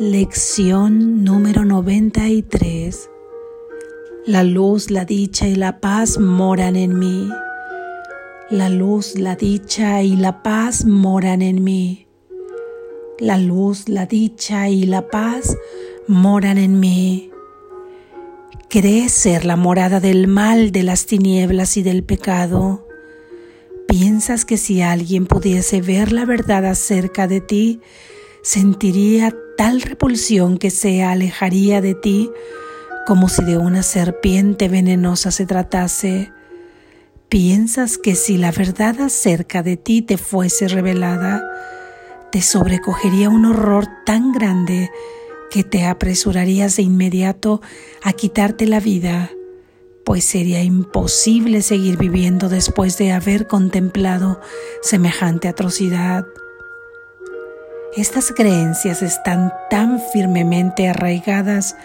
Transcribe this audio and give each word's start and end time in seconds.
Lección 0.00 1.22
número 1.22 1.64
93. 1.64 3.10
La 4.26 4.42
luz, 4.42 4.90
la 4.90 5.04
dicha 5.04 5.46
y 5.46 5.54
la 5.54 5.78
paz 5.78 6.18
moran 6.18 6.74
en 6.74 6.98
mí. 6.98 7.30
La 8.50 8.70
luz, 8.70 9.16
la 9.16 9.36
dicha 9.36 10.02
y 10.02 10.16
la 10.16 10.42
paz 10.42 10.84
moran 10.84 11.42
en 11.42 11.62
mí. 11.62 12.08
La 13.20 13.38
luz, 13.38 13.88
la 13.88 14.06
dicha 14.06 14.68
y 14.68 14.82
la 14.82 15.06
paz 15.06 15.56
moran 16.08 16.58
en 16.58 16.80
mí. 16.80 17.30
¿Crees 18.68 19.12
ser 19.12 19.44
la 19.44 19.54
morada 19.54 20.00
del 20.00 20.26
mal, 20.26 20.72
de 20.72 20.82
las 20.82 21.06
tinieblas 21.06 21.76
y 21.76 21.84
del 21.84 22.02
pecado? 22.02 22.84
¿Piensas 23.86 24.44
que 24.44 24.56
si 24.56 24.82
alguien 24.82 25.26
pudiese 25.26 25.80
ver 25.80 26.10
la 26.10 26.24
verdad 26.24 26.66
acerca 26.66 27.28
de 27.28 27.40
ti, 27.40 27.80
sentiría 28.42 29.32
tal 29.56 29.80
repulsión 29.80 30.58
que 30.58 30.70
se 30.70 31.02
alejaría 31.02 31.80
de 31.80 31.94
ti 31.94 32.30
como 33.06 33.28
si 33.28 33.44
de 33.44 33.58
una 33.58 33.82
serpiente 33.82 34.68
venenosa 34.68 35.30
se 35.30 35.46
tratase. 35.46 36.32
Piensas 37.28 37.98
que 37.98 38.14
si 38.14 38.38
la 38.38 38.50
verdad 38.50 39.00
acerca 39.00 39.62
de 39.62 39.76
ti 39.76 40.02
te 40.02 40.16
fuese 40.16 40.68
revelada, 40.68 41.42
te 42.32 42.40
sobrecogería 42.40 43.28
un 43.28 43.44
horror 43.44 43.86
tan 44.06 44.32
grande 44.32 44.90
que 45.50 45.62
te 45.64 45.84
apresurarías 45.84 46.76
de 46.76 46.82
inmediato 46.82 47.60
a 48.02 48.12
quitarte 48.12 48.66
la 48.66 48.80
vida, 48.80 49.30
pues 50.04 50.24
sería 50.24 50.62
imposible 50.62 51.62
seguir 51.62 51.96
viviendo 51.96 52.48
después 52.48 52.98
de 52.98 53.12
haber 53.12 53.46
contemplado 53.46 54.40
semejante 54.82 55.48
atrocidad. 55.48 56.24
Estas 57.96 58.32
creencias 58.32 59.02
están 59.02 59.52
tan 59.70 60.00
firmemente 60.00 60.88
arraigadas 60.88 61.76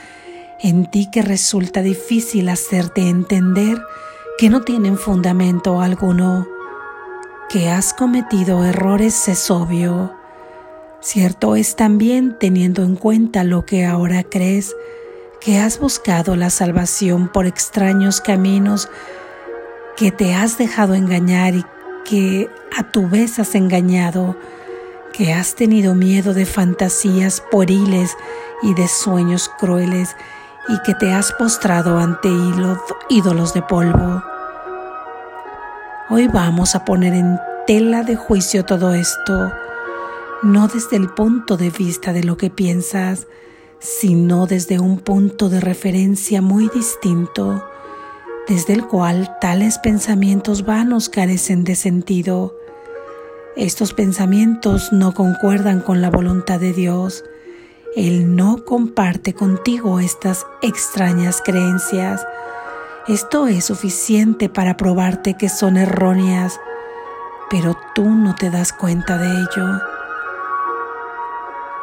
en 0.60 0.90
ti 0.90 1.08
que 1.12 1.22
resulta 1.22 1.84
difícil 1.84 2.50
hacerte 2.50 3.08
entender 3.08 3.80
que 4.40 4.50
no 4.50 4.64
tienen 4.64 4.98
fundamento 4.98 5.82
alguno. 5.82 6.48
Que 7.48 7.70
has 7.70 7.94
cometido 7.94 8.66
errores 8.66 9.28
es 9.28 9.52
obvio. 9.52 10.16
Cierto 11.00 11.56
es 11.56 11.76
también, 11.76 12.36
teniendo 12.40 12.82
en 12.82 12.96
cuenta 12.96 13.44
lo 13.44 13.68
que 13.68 13.86
ahora 13.86 14.24
crees, 14.24 14.76
que 15.40 15.60
has 15.60 15.80
buscado 15.80 16.36
la 16.36 16.50
salvación 16.50 17.28
por 17.28 17.46
extraños 17.46 18.20
caminos, 18.20 18.90
que 19.96 20.12
te 20.12 20.34
has 20.34 20.58
dejado 20.58 20.96
engañar 20.96 21.54
y 21.54 21.64
que 22.04 22.50
a 22.76 22.92
tu 22.92 23.08
vez 23.08 23.38
has 23.38 23.54
engañado 23.54 24.36
que 25.20 25.34
has 25.34 25.54
tenido 25.56 25.96
miedo 25.96 26.34
de 26.34 26.46
fantasías 26.46 27.44
pueriles 27.52 28.16
y 28.64 28.74
de 28.74 28.88
sueños 28.88 29.52
crueles 29.60 30.16
y 30.70 30.82
que 30.84 30.94
te 30.94 31.12
has 31.12 31.34
postrado 31.34 32.00
ante 32.00 32.30
ídolos 33.10 33.54
de 33.54 33.62
polvo. 33.62 34.24
Hoy 36.10 36.30
vamos 36.30 36.74
a 36.74 36.86
poner 36.86 37.14
en 37.14 37.38
tela 37.68 38.04
de 38.04 38.16
juicio 38.16 38.64
todo 38.64 38.94
esto, 38.94 39.52
no 40.42 40.70
desde 40.70 40.96
el 40.96 41.10
punto 41.10 41.58
de 41.58 41.70
vista 41.70 42.14
de 42.14 42.24
lo 42.24 42.38
que 42.38 42.50
piensas, 42.50 43.28
sino 43.80 44.48
desde 44.48 44.80
un 44.80 45.00
punto 45.00 45.50
de 45.50 45.60
referencia 45.60 46.42
muy 46.42 46.70
distinto, 46.70 47.62
desde 48.48 48.72
el 48.72 48.88
cual 48.88 49.36
tales 49.42 49.80
pensamientos 49.80 50.66
vanos 50.66 51.10
carecen 51.10 51.66
de 51.66 51.76
sentido 51.76 52.59
estos 53.56 53.94
pensamientos 53.94 54.92
no 54.92 55.14
concuerdan 55.14 55.82
con 55.82 56.02
la 56.02 56.10
voluntad 56.10 56.60
de 56.60 56.74
Dios. 56.74 57.24
Él 57.96 58.36
no 58.36 58.64
comparte 58.64 59.34
contigo 59.34 60.00
estas 60.00 60.46
extrañas 60.62 61.42
creencias. 61.44 62.26
Esto 63.08 63.48
es 63.48 63.66
suficiente 63.66 64.50
para 64.50 64.78
probarte 64.78 65.34
que 65.34 65.50
son 65.50 65.78
erróneas, 65.78 66.60
pero 67.50 67.76
tú 67.96 68.10
no 68.10 68.36
te 68.36 68.52
das 68.52 68.72
cuenta 68.72 69.18
de 69.18 69.28
ello. 69.28 69.82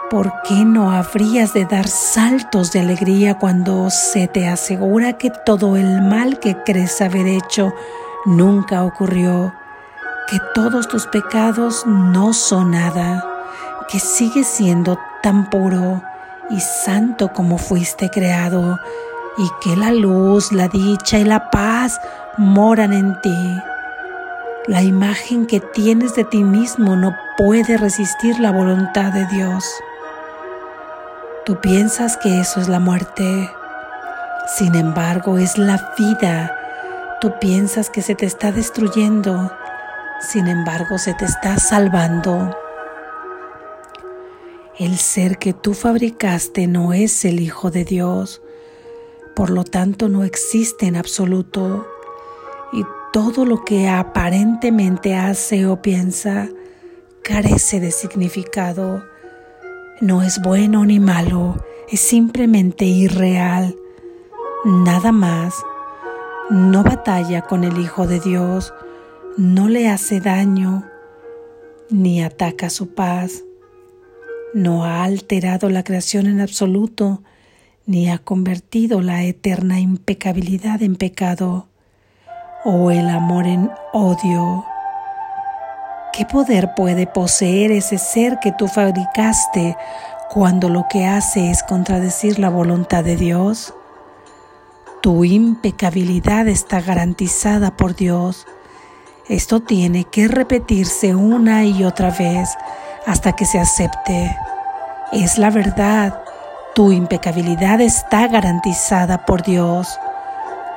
¿Por 0.08 0.32
qué 0.44 0.64
no 0.64 0.92
habrías 0.92 1.52
de 1.52 1.64
dar 1.64 1.88
saltos 1.88 2.70
de 2.70 2.78
alegría 2.78 3.38
cuando 3.38 3.90
se 3.90 4.28
te 4.28 4.46
asegura 4.46 5.14
que 5.14 5.32
todo 5.44 5.76
el 5.76 6.00
mal 6.00 6.38
que 6.38 6.56
crees 6.64 7.00
haber 7.00 7.26
hecho 7.26 7.74
nunca 8.24 8.84
ocurrió? 8.84 9.52
Que 10.28 10.40
todos 10.54 10.88
tus 10.88 11.06
pecados 11.06 11.84
no 11.86 12.32
son 12.32 12.72
nada, 12.72 13.24
que 13.88 14.00
sigues 14.00 14.46
siendo 14.46 14.98
tan 15.22 15.48
puro 15.50 16.02
y 16.50 16.60
santo 16.60 17.32
como 17.32 17.58
fuiste 17.58 18.10
creado, 18.10 18.78
y 19.38 19.48
que 19.60 19.76
la 19.76 19.92
luz, 19.92 20.50
la 20.52 20.68
dicha 20.68 21.18
y 21.18 21.24
la 21.24 21.50
paz 21.50 22.00
moran 22.36 22.92
en 22.92 23.20
ti. 23.20 23.62
La 24.66 24.82
imagen 24.82 25.46
que 25.46 25.60
tienes 25.60 26.16
de 26.16 26.24
ti 26.24 26.42
mismo 26.42 26.96
no 26.96 27.14
puede 27.36 27.76
resistir 27.76 28.40
la 28.40 28.50
voluntad 28.50 29.12
de 29.12 29.26
Dios. 29.26 29.64
Tú 31.44 31.60
piensas 31.60 32.16
que 32.16 32.40
eso 32.40 32.60
es 32.60 32.68
la 32.68 32.80
muerte, 32.80 33.48
sin 34.48 34.74
embargo 34.74 35.38
es 35.38 35.58
la 35.58 35.92
vida. 35.96 36.56
Tú 37.20 37.38
piensas 37.38 37.90
que 37.90 38.02
se 38.02 38.16
te 38.16 38.26
está 38.26 38.50
destruyendo, 38.50 39.52
sin 40.20 40.48
embargo 40.48 40.98
se 40.98 41.14
te 41.14 41.24
está 41.24 41.58
salvando. 41.58 42.56
El 44.78 44.98
ser 44.98 45.38
que 45.38 45.52
tú 45.52 45.74
fabricaste 45.74 46.66
no 46.66 46.92
es 46.92 47.24
el 47.24 47.40
Hijo 47.40 47.70
de 47.70 47.84
Dios, 47.84 48.42
por 49.34 49.50
lo 49.50 49.64
tanto 49.64 50.08
no 50.08 50.24
existe 50.24 50.86
en 50.86 50.96
absoluto 50.96 51.86
y 52.72 52.84
todo 53.12 53.46
lo 53.46 53.64
que 53.64 53.88
aparentemente 53.88 55.14
hace 55.14 55.66
o 55.66 55.80
piensa 55.80 56.48
carece 57.22 57.80
de 57.80 57.90
significado. 57.90 59.02
No 60.00 60.22
es 60.22 60.40
bueno 60.42 60.84
ni 60.84 61.00
malo, 61.00 61.56
es 61.88 62.00
simplemente 62.00 62.84
irreal, 62.84 63.74
nada 64.64 65.10
más. 65.10 65.54
No 66.50 66.82
batalla 66.82 67.42
con 67.42 67.64
el 67.64 67.78
Hijo 67.78 68.06
de 68.06 68.20
Dios, 68.20 68.74
no 69.36 69.68
le 69.68 69.88
hace 69.88 70.20
daño 70.20 70.84
ni 71.90 72.22
ataca 72.22 72.70
su 72.70 72.94
paz, 72.94 73.44
no 74.54 74.84
ha 74.86 75.04
alterado 75.04 75.68
la 75.68 75.84
creación 75.84 76.26
en 76.26 76.40
absoluto, 76.40 77.22
ni 77.84 78.08
ha 78.08 78.18
convertido 78.18 79.02
la 79.02 79.24
eterna 79.24 79.78
impecabilidad 79.78 80.82
en 80.82 80.96
pecado 80.96 81.68
o 82.64 82.90
el 82.90 83.10
amor 83.10 83.46
en 83.46 83.70
odio. 83.92 84.64
¿Qué 86.14 86.24
poder 86.24 86.72
puede 86.74 87.06
poseer 87.06 87.72
ese 87.72 87.98
ser 87.98 88.38
que 88.40 88.52
tú 88.52 88.68
fabricaste 88.68 89.76
cuando 90.30 90.70
lo 90.70 90.86
que 90.88 91.04
hace 91.04 91.50
es 91.50 91.62
contradecir 91.62 92.38
la 92.38 92.48
voluntad 92.48 93.04
de 93.04 93.16
Dios? 93.16 93.74
Tu 95.02 95.26
impecabilidad 95.26 96.48
está 96.48 96.80
garantizada 96.80 97.76
por 97.76 97.94
Dios 97.94 98.46
esto 99.28 99.60
tiene 99.60 100.04
que 100.04 100.28
repetirse 100.28 101.16
una 101.16 101.64
y 101.64 101.82
otra 101.82 102.10
vez 102.10 102.56
hasta 103.06 103.32
que 103.32 103.44
se 103.44 103.58
acepte. 103.58 104.36
Es 105.12 105.36
la 105.38 105.50
verdad. 105.50 106.22
Tu 106.76 106.92
impecabilidad 106.92 107.80
está 107.80 108.28
garantizada 108.28 109.24
por 109.26 109.42
Dios. 109.42 109.98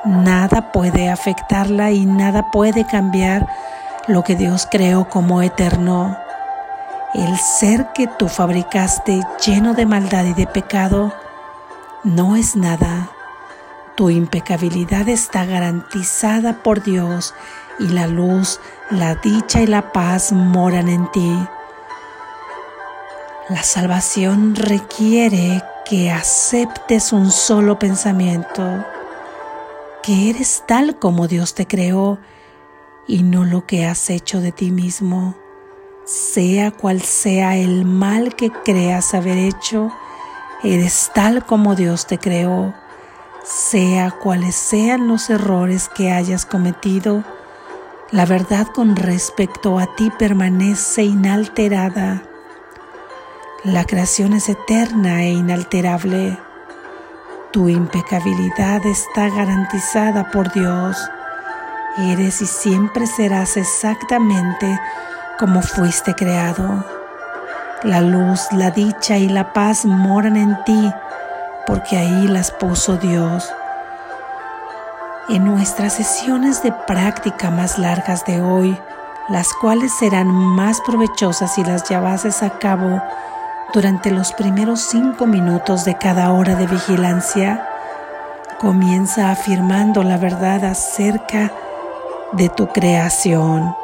Nada 0.04 0.72
puede 0.72 1.10
afectarla 1.10 1.92
y 1.92 2.06
nada 2.08 2.50
puede 2.52 2.86
cambiar 2.86 3.48
lo 4.08 4.24
que 4.24 4.36
Dios 4.36 4.68
creó 4.72 5.10
como 5.10 5.44
eterno. 5.44 6.18
El 7.14 7.38
ser 7.38 7.88
que 7.94 8.08
tú 8.08 8.28
fabricaste 8.28 9.22
lleno 9.46 9.76
de 9.76 9.86
maldad 9.86 10.26
y 10.26 10.34
de 10.34 10.48
pecado 10.48 11.14
no 12.04 12.36
es 12.36 12.56
nada. 12.56 13.10
Tu 13.96 14.10
impecabilidad 14.10 15.08
está 15.10 15.46
garantizada 15.46 16.64
por 16.64 16.82
Dios 16.82 17.36
y 17.80 17.88
la 17.88 18.08
luz, 18.08 18.60
la 18.90 19.16
dicha 19.16 19.62
y 19.62 19.68
la 19.68 19.92
paz 19.92 20.32
moran 20.32 20.90
en 20.90 21.10
ti. 21.12 21.48
La 23.50 23.64
salvación 23.64 24.56
requiere 24.56 25.64
que 25.86 26.12
aceptes 26.12 27.12
un 27.14 27.32
solo 27.32 27.80
pensamiento, 27.80 28.86
que 30.04 30.30
eres 30.30 30.64
tal 30.68 31.00
como 31.00 31.28
Dios 31.28 31.56
te 31.56 31.66
creó 31.66 32.20
y 33.08 33.24
no 33.24 33.44
lo 33.44 33.66
que 33.66 33.88
has 33.88 34.12
hecho 34.12 34.40
de 34.40 34.52
ti 34.52 34.70
mismo. 34.70 35.36
Sea 36.06 36.70
cual 36.70 37.02
sea 37.02 37.58
el 37.58 37.86
mal 37.86 38.36
que 38.36 38.52
creas 38.52 39.16
haber 39.16 39.38
hecho, 39.38 39.92
eres 40.64 41.12
tal 41.16 41.44
como 41.44 41.76
Dios 41.76 42.06
te 42.06 42.20
creó. 42.20 42.76
Sea 43.44 44.12
cuales 44.12 44.56
sean 44.56 45.08
los 45.08 45.32
errores 45.32 45.90
que 45.90 46.12
hayas 46.12 46.46
cometido, 46.46 47.24
la 48.12 48.26
verdad 48.26 48.66
con 48.68 48.96
respecto 48.96 49.78
a 49.78 49.86
ti 49.96 50.12
permanece 50.18 51.04
inalterada. 51.04 52.24
La 53.64 53.84
creación 53.86 54.34
es 54.34 54.50
eterna 54.50 55.24
e 55.24 55.32
inalterable. 55.32 56.40
Tu 57.52 57.70
impecabilidad 57.70 58.84
está 58.86 59.30
garantizada 59.30 60.32
por 60.32 60.52
Dios. 60.54 60.98
Eres 61.98 62.42
y 62.42 62.48
siempre 62.48 63.06
serás 63.06 63.58
exactamente 63.58 64.80
como 65.38 65.62
fuiste 65.62 66.16
creado. 66.16 66.84
La 67.84 68.02
luz, 68.02 68.48
la 68.52 68.72
dicha 68.72 69.18
y 69.18 69.30
la 69.30 69.54
paz 69.54 69.86
moran 69.86 70.36
en 70.36 70.58
ti 70.64 70.92
porque 71.68 71.98
ahí 71.98 72.28
las 72.28 72.50
puso 72.50 72.98
Dios. 72.98 73.52
En 75.30 75.46
nuestras 75.46 75.94
sesiones 75.94 76.64
de 76.64 76.72
práctica 76.72 77.52
más 77.52 77.78
largas 77.78 78.26
de 78.26 78.42
hoy, 78.42 78.76
las 79.28 79.54
cuales 79.54 79.94
serán 79.94 80.28
más 80.28 80.82
provechosas 80.82 81.54
si 81.54 81.64
las 81.64 81.88
llevases 81.88 82.42
a 82.42 82.58
cabo 82.58 83.00
durante 83.72 84.10
los 84.10 84.34
primeros 84.34 84.80
cinco 84.80 85.28
minutos 85.28 85.86
de 85.86 85.96
cada 85.96 86.32
hora 86.32 86.56
de 86.56 86.66
vigilancia, 86.66 87.64
comienza 88.58 89.30
afirmando 89.30 90.02
la 90.02 90.18
verdad 90.18 90.66
acerca 90.66 91.52
de 92.32 92.50
tu 92.50 92.70
creación. 92.70 93.76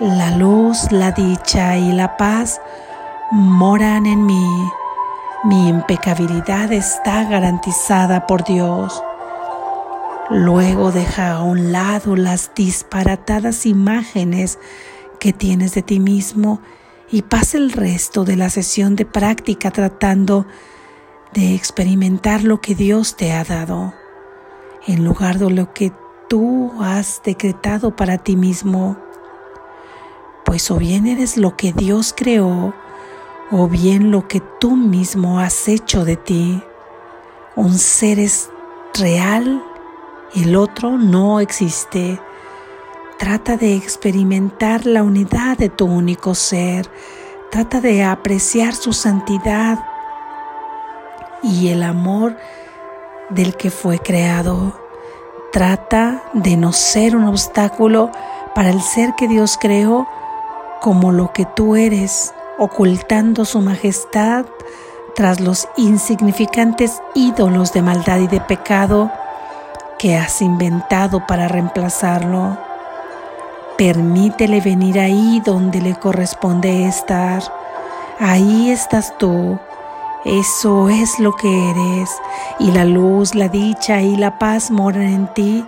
La 0.00 0.32
luz, 0.32 0.90
la 0.90 1.12
dicha 1.12 1.76
y 1.76 1.92
la 1.92 2.16
paz 2.16 2.60
moran 3.30 4.06
en 4.06 4.26
mí. 4.26 4.70
Mi 5.44 5.68
impecabilidad 5.68 6.72
está 6.72 7.22
garantizada 7.22 8.26
por 8.26 8.42
Dios. 8.42 9.04
Luego 10.30 10.92
deja 10.92 11.32
a 11.32 11.42
un 11.42 11.72
lado 11.72 12.14
las 12.14 12.52
disparatadas 12.54 13.66
imágenes 13.66 14.60
que 15.18 15.32
tienes 15.32 15.74
de 15.74 15.82
ti 15.82 15.98
mismo 15.98 16.60
y 17.10 17.22
pasa 17.22 17.58
el 17.58 17.72
resto 17.72 18.24
de 18.24 18.36
la 18.36 18.48
sesión 18.48 18.94
de 18.94 19.06
práctica 19.06 19.72
tratando 19.72 20.46
de 21.34 21.56
experimentar 21.56 22.44
lo 22.44 22.60
que 22.60 22.76
Dios 22.76 23.16
te 23.16 23.32
ha 23.32 23.42
dado, 23.42 23.92
en 24.86 25.04
lugar 25.04 25.40
de 25.40 25.50
lo 25.50 25.72
que 25.72 25.92
tú 26.28 26.72
has 26.80 27.22
decretado 27.24 27.96
para 27.96 28.18
ti 28.18 28.36
mismo. 28.36 28.96
Pues 30.44 30.70
o 30.70 30.76
bien 30.76 31.08
eres 31.08 31.36
lo 31.36 31.56
que 31.56 31.72
Dios 31.72 32.14
creó, 32.16 32.72
o 33.50 33.68
bien 33.68 34.12
lo 34.12 34.28
que 34.28 34.40
tú 34.60 34.76
mismo 34.76 35.40
has 35.40 35.66
hecho 35.66 36.04
de 36.04 36.16
ti. 36.16 36.62
Un 37.56 37.76
ser 37.76 38.20
es 38.20 38.48
real, 38.94 39.60
el 40.34 40.56
otro 40.56 40.96
no 40.96 41.40
existe. 41.40 42.20
Trata 43.18 43.56
de 43.56 43.74
experimentar 43.74 44.86
la 44.86 45.02
unidad 45.02 45.58
de 45.58 45.68
tu 45.68 45.86
único 45.86 46.34
ser. 46.34 46.88
Trata 47.50 47.80
de 47.80 48.04
apreciar 48.04 48.74
su 48.74 48.92
santidad 48.92 49.84
y 51.42 51.68
el 51.68 51.82
amor 51.82 52.36
del 53.28 53.56
que 53.56 53.70
fue 53.70 53.98
creado. 53.98 54.78
Trata 55.52 56.22
de 56.32 56.56
no 56.56 56.72
ser 56.72 57.16
un 57.16 57.24
obstáculo 57.24 58.10
para 58.54 58.70
el 58.70 58.80
ser 58.80 59.14
que 59.16 59.26
Dios 59.26 59.58
creó 59.60 60.06
como 60.80 61.12
lo 61.12 61.32
que 61.32 61.44
tú 61.44 61.76
eres, 61.76 62.32
ocultando 62.56 63.44
su 63.44 63.60
majestad 63.60 64.46
tras 65.14 65.40
los 65.40 65.68
insignificantes 65.76 67.02
ídolos 67.14 67.72
de 67.72 67.82
maldad 67.82 68.20
y 68.20 68.28
de 68.28 68.40
pecado 68.40 69.10
que 70.00 70.16
has 70.16 70.40
inventado 70.40 71.26
para 71.26 71.46
reemplazarlo. 71.46 72.56
Permítele 73.76 74.62
venir 74.62 74.98
ahí 74.98 75.42
donde 75.44 75.82
le 75.82 75.94
corresponde 75.94 76.86
estar. 76.86 77.42
Ahí 78.18 78.70
estás 78.70 79.18
tú. 79.18 79.58
Eso 80.24 80.88
es 80.88 81.18
lo 81.18 81.32
que 81.32 81.70
eres. 81.70 82.10
Y 82.58 82.70
la 82.70 82.86
luz, 82.86 83.34
la 83.34 83.48
dicha 83.48 84.00
y 84.00 84.16
la 84.16 84.38
paz 84.38 84.70
moran 84.70 85.02
en 85.02 85.26
ti 85.34 85.66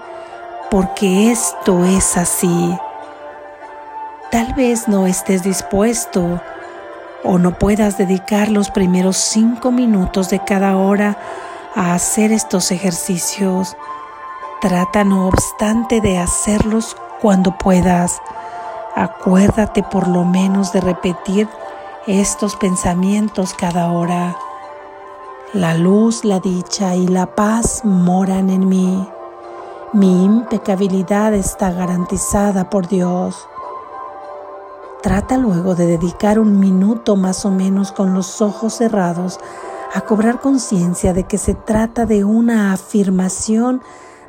porque 0.70 1.30
esto 1.30 1.84
es 1.84 2.16
así. 2.16 2.74
Tal 4.30 4.54
vez 4.54 4.88
no 4.88 5.06
estés 5.06 5.42
dispuesto 5.42 6.40
o 7.22 7.38
no 7.38 7.58
puedas 7.58 7.98
dedicar 7.98 8.48
los 8.48 8.70
primeros 8.70 9.18
cinco 9.18 9.70
minutos 9.70 10.30
de 10.30 10.42
cada 10.42 10.78
hora 10.78 11.18
a 11.74 11.92
hacer 11.92 12.32
estos 12.32 12.70
ejercicios. 12.70 13.76
Trata 14.62 15.02
no 15.02 15.26
obstante 15.26 16.00
de 16.00 16.18
hacerlos 16.18 16.96
cuando 17.20 17.58
puedas. 17.58 18.20
Acuérdate 18.94 19.82
por 19.82 20.06
lo 20.06 20.24
menos 20.24 20.72
de 20.72 20.80
repetir 20.80 21.48
estos 22.06 22.54
pensamientos 22.54 23.54
cada 23.54 23.90
hora. 23.90 24.36
La 25.52 25.74
luz, 25.74 26.24
la 26.24 26.38
dicha 26.38 26.94
y 26.94 27.08
la 27.08 27.26
paz 27.34 27.84
moran 27.84 28.50
en 28.50 28.68
mí. 28.68 29.08
Mi 29.92 30.24
impecabilidad 30.24 31.34
está 31.34 31.72
garantizada 31.72 32.70
por 32.70 32.86
Dios. 32.86 33.48
Trata 35.02 35.38
luego 35.38 35.74
de 35.74 35.86
dedicar 35.86 36.38
un 36.38 36.60
minuto 36.60 37.16
más 37.16 37.44
o 37.44 37.50
menos 37.50 37.90
con 37.90 38.14
los 38.14 38.40
ojos 38.40 38.74
cerrados 38.74 39.40
a 39.92 40.02
cobrar 40.02 40.38
conciencia 40.38 41.12
de 41.12 41.24
que 41.24 41.36
se 41.36 41.54
trata 41.54 42.06
de 42.06 42.22
una 42.22 42.72
afirmación 42.72 43.82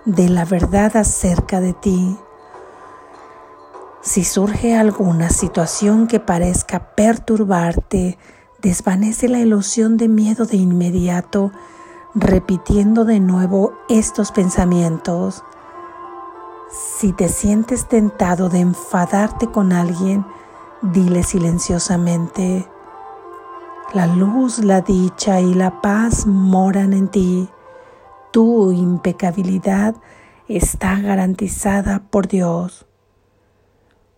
de 0.06 0.30
la 0.30 0.46
verdad 0.46 0.98
acerca 0.98 1.62
de 1.62 1.74
ti. 1.74 2.18
Si 4.02 4.26
surge 4.26 4.76
alguna 4.76 5.30
situación 5.30 6.08
que 6.08 6.20
parezca 6.20 6.94
perturbarte, 6.96 8.18
desvanece 8.62 9.30
la 9.30 9.40
ilusión 9.40 9.96
de 9.96 10.10
miedo 10.10 10.46
de 10.46 10.58
inmediato, 10.58 11.52
repitiendo 12.14 13.06
de 13.06 13.22
nuevo 13.22 13.74
estos 13.88 14.32
pensamientos. 14.32 15.44
Si 16.70 17.14
te 17.14 17.30
sientes 17.30 17.88
tentado 17.88 18.50
de 18.50 18.60
enfadarte 18.60 19.48
con 19.48 19.72
alguien, 19.72 20.26
dile 20.82 21.24
silenciosamente, 21.24 22.68
la 23.94 24.08
luz, 24.08 24.60
la 24.60 24.82
dicha 24.82 25.40
y 25.40 25.54
la 25.54 25.82
paz 25.82 26.26
moran 26.26 26.94
en 26.94 27.08
ti. 27.08 27.50
Tu 28.34 28.72
impecabilidad 28.72 29.96
está 30.48 31.00
garantizada 31.00 32.00
por 32.10 32.28
Dios. 32.28 32.88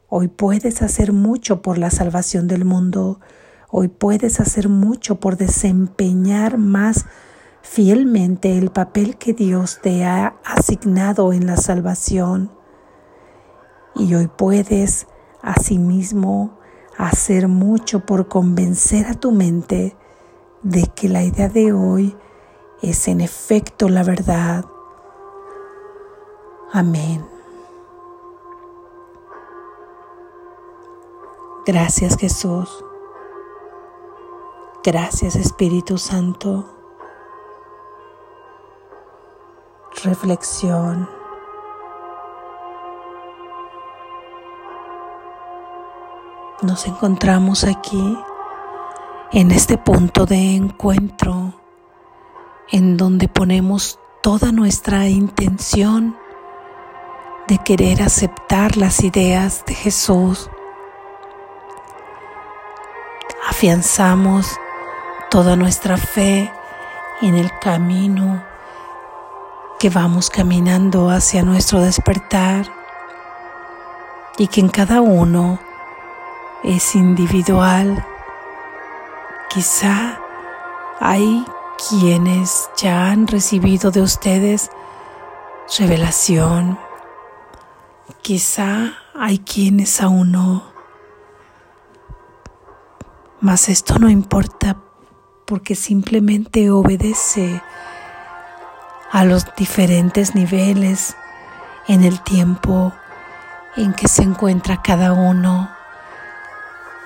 Hoy 0.08 0.30
puedes 0.30 0.82
hacer 0.82 1.12
mucho 1.12 1.62
por 1.62 1.78
la 1.78 1.92
salvación 1.92 2.48
del 2.48 2.64
mundo. 2.64 3.20
Hoy 3.70 3.90
puedes 3.90 4.40
hacer 4.40 4.70
mucho 4.70 5.20
por 5.20 5.36
desempeñar 5.36 6.58
más 6.58 7.08
fielmente 7.62 8.58
el 8.58 8.70
papel 8.70 9.18
que 9.18 9.34
Dios 9.34 9.80
te 9.84 10.06
ha 10.06 10.38
asignado 10.46 11.34
en 11.34 11.46
la 11.46 11.58
salvación. 11.58 12.54
Y 13.96 14.16
hoy 14.16 14.30
puedes 14.30 15.08
asimismo 15.42 16.58
hacer 16.98 17.50
mucho 17.50 18.06
por 18.06 18.30
convencer 18.30 19.08
a 19.08 19.16
tu 19.16 19.34
mente 19.34 19.98
de 20.64 20.84
que 20.96 21.10
la 21.10 21.22
idea 21.22 21.50
de 21.50 21.74
hoy 21.74 22.16
es 22.82 23.08
en 23.08 23.22
efecto 23.22 23.90
la 23.90 24.04
verdad. 24.04 24.66
Amén. 26.72 27.26
Gracias 31.66 32.18
Jesús. 32.18 32.84
Gracias 34.84 35.36
Espíritu 35.36 35.98
Santo. 35.98 36.66
Reflexión. 40.04 41.10
Nos 46.62 46.86
encontramos 46.86 47.64
aquí 47.64 48.18
en 49.32 49.52
este 49.52 49.78
punto 49.78 50.26
de 50.26 50.56
encuentro 50.56 51.65
en 52.72 52.98
donde 52.98 53.28
ponemos 53.28 54.00
toda 54.22 54.52
nuestra 54.52 55.08
intención 55.08 56.18
de 57.48 57.58
querer 57.60 58.02
aceptar 58.02 58.78
las 58.78 59.04
ideas 59.04 59.64
de 59.68 59.76
Jesús 59.76 60.50
afianzamos 63.56 64.60
toda 65.30 65.56
nuestra 65.56 65.96
fe 65.96 66.52
en 67.22 67.36
el 67.36 67.50
camino 67.60 68.44
que 69.80 69.90
vamos 69.90 70.30
caminando 70.30 71.10
hacia 71.10 71.42
nuestro 71.42 71.80
despertar 71.80 72.66
y 74.38 74.48
que 74.48 74.60
en 74.60 74.68
cada 74.68 75.00
uno 75.00 75.58
es 76.64 76.96
individual. 76.96 78.06
Quizá 79.48 80.20
hay 81.00 81.46
quienes 81.90 82.70
ya 82.78 83.12
han 83.12 83.28
recibido 83.28 83.92
de 83.92 84.02
ustedes 84.02 84.70
revelación. 85.78 86.80
Quizá 88.22 88.94
hay 89.14 89.40
quienes 89.40 90.02
aún 90.02 90.32
no. 90.32 90.64
Mas 93.40 93.70
esto 93.70 94.00
no 94.00 94.10
importa 94.10 94.78
porque 95.46 95.76
simplemente 95.76 96.72
obedece 96.72 97.62
a 99.12 99.24
los 99.24 99.46
diferentes 99.56 100.34
niveles 100.34 101.16
en 101.88 102.04
el 102.04 102.22
tiempo 102.22 102.94
en 103.76 103.94
que 103.94 104.08
se 104.08 104.24
encuentra 104.24 104.82
cada 104.82 105.14
uno, 105.14 105.70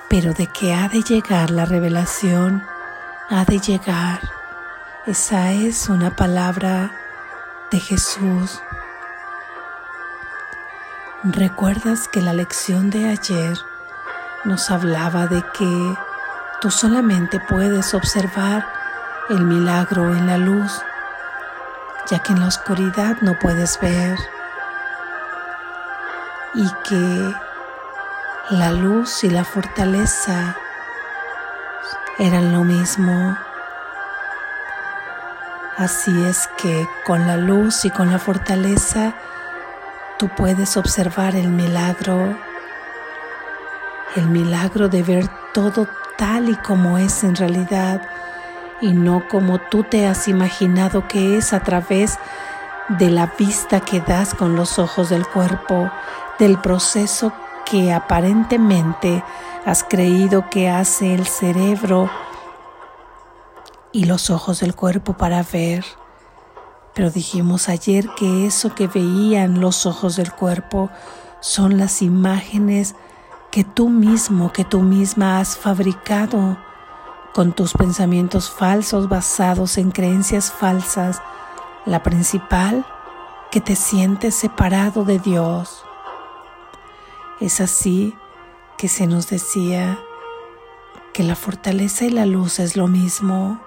pero 0.08 0.32
de 0.32 0.46
que 0.46 0.72
ha 0.72 0.88
de 0.88 1.02
llegar 1.02 1.50
la 1.50 1.66
revelación, 1.66 2.62
ha 3.28 3.44
de 3.44 3.58
llegar. 3.58 4.39
Esa 5.06 5.52
es 5.52 5.88
una 5.88 6.14
palabra 6.16 6.90
de 7.70 7.80
Jesús. 7.80 8.62
¿Recuerdas 11.24 12.08
que 12.08 12.20
la 12.20 12.32
lección 12.32 12.90
de 12.90 13.10
ayer 13.10 13.58
nos 14.44 14.70
hablaba 14.70 15.26
de 15.26 15.42
que 15.58 15.94
tú 16.60 16.70
solamente 16.70 17.40
puedes 17.40 17.94
observar 17.94 18.66
el 19.28 19.44
milagro 19.44 20.14
en 20.14 20.26
la 20.26 20.38
luz, 20.38 20.82
ya 22.08 22.18
que 22.18 22.32
en 22.32 22.40
la 22.40 22.46
oscuridad 22.46 23.18
no 23.20 23.38
puedes 23.38 23.80
ver? 23.80 24.18
y 26.54 26.68
que 26.84 27.34
la 28.50 28.72
luz 28.72 29.22
y 29.24 29.30
la 29.30 29.44
fortaleza 29.44 30.56
eran 32.18 32.52
lo 32.52 32.64
mismo. 32.64 33.38
Así 35.80 36.12
es 36.26 36.46
que 36.58 36.86
con 37.06 37.26
la 37.26 37.38
luz 37.38 37.86
y 37.86 37.90
con 37.90 38.10
la 38.10 38.18
fortaleza 38.18 39.14
tú 40.18 40.28
puedes 40.28 40.76
observar 40.76 41.34
el 41.34 41.48
milagro, 41.48 42.36
el 44.14 44.26
milagro 44.28 44.90
de 44.90 45.02
ver 45.02 45.26
todo 45.54 45.88
tal 46.18 46.50
y 46.50 46.56
como 46.56 46.98
es 46.98 47.24
en 47.24 47.34
realidad 47.34 48.02
y 48.82 48.92
no 48.92 49.26
como 49.26 49.58
tú 49.58 49.82
te 49.82 50.06
has 50.06 50.28
imaginado 50.28 51.08
que 51.08 51.38
es 51.38 51.54
a 51.54 51.60
través 51.60 52.18
de 52.90 53.08
la 53.08 53.32
vista 53.38 53.80
que 53.80 54.02
das 54.02 54.34
con 54.34 54.56
los 54.56 54.78
ojos 54.78 55.08
del 55.08 55.26
cuerpo, 55.26 55.90
del 56.38 56.58
proceso 56.58 57.32
que 57.64 57.90
aparentemente 57.90 59.24
has 59.64 59.82
creído 59.82 60.50
que 60.50 60.68
hace 60.68 61.14
el 61.14 61.26
cerebro 61.26 62.10
y 63.92 64.04
los 64.04 64.30
ojos 64.30 64.60
del 64.60 64.74
cuerpo 64.74 65.14
para 65.14 65.42
ver. 65.42 65.84
Pero 66.94 67.10
dijimos 67.10 67.68
ayer 67.68 68.08
que 68.16 68.46
eso 68.46 68.74
que 68.74 68.86
veían 68.86 69.60
los 69.60 69.86
ojos 69.86 70.16
del 70.16 70.32
cuerpo 70.32 70.90
son 71.40 71.78
las 71.78 72.02
imágenes 72.02 72.94
que 73.50 73.64
tú 73.64 73.88
mismo, 73.88 74.52
que 74.52 74.64
tú 74.64 74.80
misma 74.80 75.40
has 75.40 75.56
fabricado 75.56 76.58
con 77.32 77.52
tus 77.52 77.72
pensamientos 77.72 78.50
falsos 78.50 79.08
basados 79.08 79.78
en 79.78 79.90
creencias 79.90 80.52
falsas. 80.52 81.22
La 81.86 82.02
principal, 82.02 82.84
que 83.50 83.60
te 83.60 83.74
sientes 83.74 84.34
separado 84.34 85.04
de 85.04 85.18
Dios. 85.18 85.84
Es 87.40 87.60
así 87.60 88.14
que 88.76 88.88
se 88.88 89.06
nos 89.06 89.28
decía 89.28 89.98
que 91.12 91.22
la 91.24 91.34
fortaleza 91.34 92.04
y 92.04 92.10
la 92.10 92.26
luz 92.26 92.60
es 92.60 92.76
lo 92.76 92.86
mismo. 92.86 93.60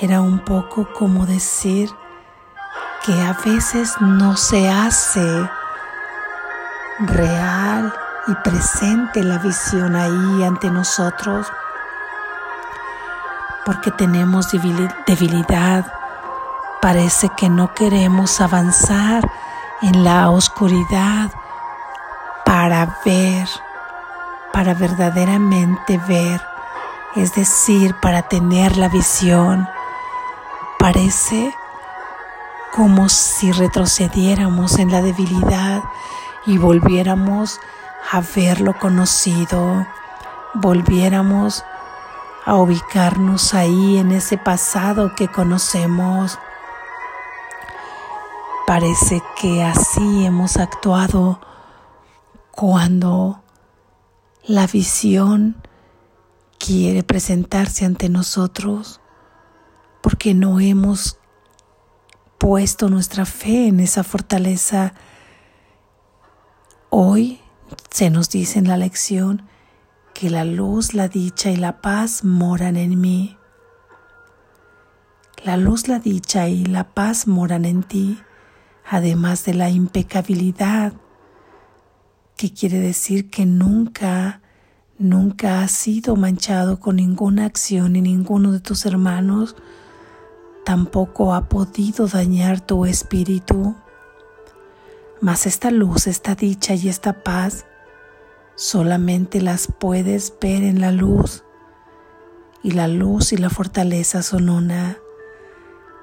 Era 0.00 0.20
un 0.20 0.38
poco 0.38 0.86
como 0.92 1.26
decir 1.26 1.90
que 3.04 3.12
a 3.12 3.32
veces 3.44 3.94
no 4.00 4.36
se 4.36 4.68
hace 4.68 5.50
real 7.00 7.92
y 8.28 8.34
presente 8.48 9.24
la 9.24 9.38
visión 9.38 9.96
ahí 9.96 10.44
ante 10.44 10.70
nosotros 10.70 11.48
porque 13.64 13.90
tenemos 13.90 14.52
debilidad. 15.06 15.84
Parece 16.80 17.28
que 17.36 17.48
no 17.48 17.74
queremos 17.74 18.40
avanzar 18.40 19.28
en 19.82 20.04
la 20.04 20.30
oscuridad 20.30 21.30
para 22.44 23.00
ver, 23.04 23.48
para 24.52 24.74
verdaderamente 24.74 25.98
ver, 26.08 26.40
es 27.16 27.34
decir, 27.34 27.94
para 28.00 28.22
tener 28.22 28.76
la 28.76 28.88
visión. 28.88 29.68
Parece 30.78 31.52
como 32.74 33.08
si 33.08 33.50
retrocediéramos 33.50 34.78
en 34.78 34.92
la 34.92 35.02
debilidad 35.02 35.82
y 36.46 36.58
volviéramos 36.58 37.60
a 38.12 38.22
ver 38.34 38.60
lo 38.60 38.78
conocido, 38.78 39.86
volviéramos 40.54 41.64
a 42.46 42.54
ubicarnos 42.54 43.54
ahí 43.54 43.98
en 43.98 44.12
ese 44.12 44.38
pasado 44.38 45.14
que 45.14 45.28
conocemos. 45.28 46.38
Parece 48.66 49.22
que 49.40 49.64
así 49.64 50.24
hemos 50.24 50.56
actuado 50.56 51.40
cuando 52.52 53.42
la 54.44 54.66
visión 54.66 55.56
quiere 56.58 57.02
presentarse 57.02 57.84
ante 57.84 58.08
nosotros 58.08 59.00
porque 60.08 60.32
no 60.32 60.58
hemos 60.58 61.18
puesto 62.38 62.88
nuestra 62.88 63.26
fe 63.26 63.66
en 63.66 63.78
esa 63.78 64.02
fortaleza. 64.04 64.94
Hoy 66.88 67.40
se 67.90 68.08
nos 68.08 68.30
dice 68.30 68.58
en 68.58 68.68
la 68.68 68.78
lección 68.78 69.42
que 70.14 70.30
la 70.30 70.46
luz, 70.46 70.94
la 70.94 71.08
dicha 71.08 71.50
y 71.50 71.56
la 71.56 71.82
paz 71.82 72.24
moran 72.24 72.78
en 72.78 72.98
mí. 72.98 73.36
La 75.44 75.58
luz, 75.58 75.88
la 75.88 75.98
dicha 75.98 76.48
y 76.48 76.64
la 76.64 76.84
paz 76.84 77.26
moran 77.26 77.66
en 77.66 77.82
ti, 77.82 78.18
además 78.90 79.44
de 79.44 79.52
la 79.52 79.68
impecabilidad 79.68 80.94
que 82.38 82.50
quiere 82.54 82.80
decir 82.80 83.28
que 83.28 83.44
nunca, 83.44 84.40
nunca 84.96 85.60
has 85.60 85.72
sido 85.72 86.16
manchado 86.16 86.80
con 86.80 86.96
ninguna 86.96 87.44
acción 87.44 87.94
y 87.94 88.00
ninguno 88.00 88.52
de 88.52 88.60
tus 88.60 88.86
hermanos 88.86 89.54
tampoco 90.68 91.32
ha 91.32 91.48
podido 91.48 92.06
dañar 92.06 92.60
tu 92.60 92.84
espíritu. 92.84 93.74
Mas 95.22 95.46
esta 95.46 95.70
luz, 95.70 96.06
esta 96.06 96.34
dicha 96.34 96.74
y 96.74 96.90
esta 96.90 97.22
paz 97.22 97.64
solamente 98.54 99.40
las 99.40 99.66
puedes 99.66 100.34
ver 100.38 100.62
en 100.62 100.82
la 100.82 100.92
luz. 100.92 101.42
Y 102.62 102.72
la 102.72 102.86
luz 102.86 103.32
y 103.32 103.38
la 103.38 103.48
fortaleza 103.48 104.22
son 104.22 104.50
una. 104.50 104.98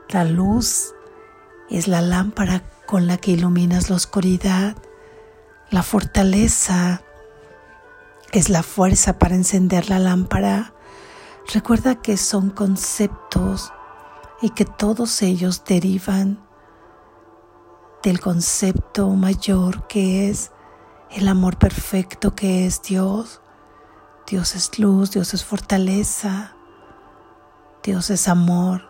La 0.10 0.24
luz 0.24 0.96
es 1.70 1.88
la 1.88 2.02
lámpara 2.02 2.64
con 2.88 3.06
la 3.06 3.18
que 3.18 3.34
iluminas 3.34 3.92
la 3.92 3.98
oscuridad 3.98 4.76
la 5.70 5.84
fortaleza 5.84 7.04
es 8.32 8.50
la 8.50 8.64
fuerza 8.64 9.20
para 9.20 9.36
encender 9.36 9.90
la 9.90 10.00
lámpara. 10.00 10.74
Recuerda 11.54 12.02
que 12.02 12.18
son 12.18 12.50
conceptos 12.50 13.72
y 14.42 14.50
que 14.50 14.66
todos 14.66 15.22
ellos 15.22 15.64
derivan 15.66 16.46
del 18.04 18.20
concepto 18.20 19.10
mayor 19.10 19.88
que 19.88 20.30
es 20.30 20.52
el 21.10 21.28
amor 21.28 21.58
perfecto 21.58 22.36
que 22.36 22.66
es 22.66 22.82
Dios. 22.82 23.42
Dios 24.28 24.56
es 24.56 24.80
luz, 24.80 25.12
Dios 25.12 25.34
es 25.34 25.46
fortaleza, 25.46 26.56
Dios 27.84 28.10
es 28.10 28.28
amor. 28.28 28.90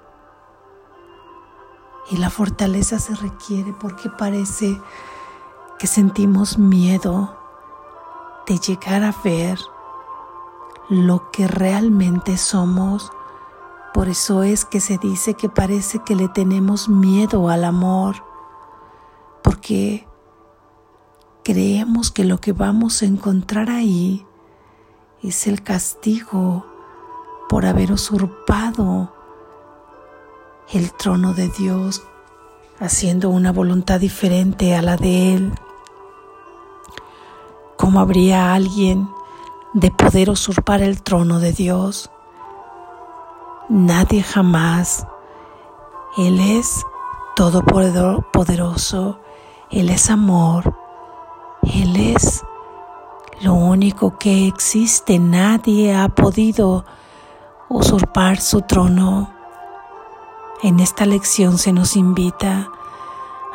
Y 2.12 2.18
la 2.18 2.30
fortaleza 2.30 3.00
se 3.00 3.16
requiere 3.16 3.74
porque 3.74 4.10
parece 4.10 4.80
que 5.78 5.88
sentimos 5.88 6.58
miedo 6.58 7.38
de 8.48 8.58
llegar 8.60 9.04
a 9.04 9.14
ver 9.24 9.60
lo 10.90 11.32
que 11.32 11.48
realmente 11.48 12.38
somos. 12.38 13.12
Por 13.96 14.10
eso 14.10 14.44
es 14.44 14.66
que 14.66 14.82
se 14.82 14.98
dice 14.98 15.36
que 15.36 15.48
parece 15.48 16.00
que 16.00 16.18
le 16.18 16.28
tenemos 16.28 16.90
miedo 16.90 17.48
al 17.48 17.64
amor, 17.64 18.18
porque 19.42 20.06
creemos 21.46 22.12
que 22.12 22.26
lo 22.26 22.42
que 22.42 22.52
vamos 22.52 23.02
a 23.02 23.06
encontrar 23.06 23.70
ahí 23.70 24.28
es 25.24 25.48
el 25.48 25.64
castigo 25.64 26.66
por 27.48 27.66
haber 27.66 27.94
usurpado 27.94 29.14
el 30.74 30.92
trono 30.92 31.34
de 31.34 31.48
Dios, 31.48 32.04
haciendo 32.82 33.30
una 33.30 33.54
voluntad 33.54 34.02
diferente 34.02 34.76
a 34.76 34.82
la 34.82 34.98
de 34.98 35.36
Él. 35.36 35.54
¿Cómo 37.78 38.02
habría 38.02 38.54
alguien 38.54 39.08
de 39.74 39.90
poder 39.90 40.30
usurpar 40.30 40.82
el 40.82 41.02
trono 41.02 41.40
de 41.40 41.54
Dios? 41.54 42.12
Nadie 43.70 44.22
jamás. 44.22 45.08
Él 46.18 46.40
es 46.40 46.86
todopoderoso, 47.36 49.20
Él 49.72 49.90
es 49.90 50.12
amor, 50.12 50.76
Él 51.64 51.96
es 51.96 52.44
lo 53.42 53.56
único 53.56 54.18
que 54.20 54.48
existe, 54.48 55.18
nadie 55.18 55.96
ha 55.96 56.10
podido 56.10 56.86
usurpar 57.68 58.40
su 58.40 58.62
trono. 58.62 59.34
En 60.62 60.80
esta 60.80 61.08
lección 61.08 61.58
se 61.58 61.74
nos 61.74 61.96
invita 61.96 62.70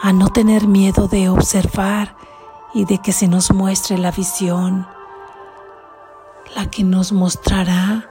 a 0.02 0.12
no 0.12 0.28
tener 0.28 0.66
miedo 0.66 1.06
de 1.06 1.28
observar 1.28 2.16
y 2.74 2.84
de 2.84 2.98
que 2.98 3.12
se 3.12 3.28
nos 3.28 3.52
muestre 3.52 3.96
la 3.96 4.10
visión, 4.10 4.88
la 6.56 6.68
que 6.68 6.82
nos 6.82 7.12
mostrará 7.12 8.09